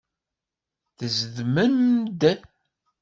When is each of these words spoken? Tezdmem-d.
Tezdmem-d. 0.97 2.21